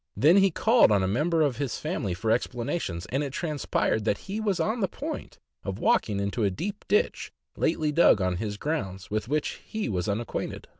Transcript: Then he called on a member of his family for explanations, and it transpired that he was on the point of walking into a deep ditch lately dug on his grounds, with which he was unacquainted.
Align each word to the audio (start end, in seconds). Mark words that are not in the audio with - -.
Then 0.17 0.37
he 0.37 0.49
called 0.49 0.91
on 0.91 1.03
a 1.03 1.07
member 1.07 1.43
of 1.43 1.57
his 1.57 1.77
family 1.77 2.15
for 2.15 2.31
explanations, 2.31 3.05
and 3.11 3.21
it 3.23 3.31
transpired 3.31 4.03
that 4.05 4.17
he 4.25 4.39
was 4.39 4.59
on 4.59 4.79
the 4.79 4.87
point 4.87 5.37
of 5.63 5.77
walking 5.77 6.19
into 6.19 6.43
a 6.43 6.49
deep 6.49 6.83
ditch 6.87 7.31
lately 7.55 7.91
dug 7.91 8.19
on 8.19 8.37
his 8.37 8.57
grounds, 8.57 9.11
with 9.11 9.27
which 9.27 9.61
he 9.63 9.87
was 9.89 10.09
unacquainted. 10.09 10.67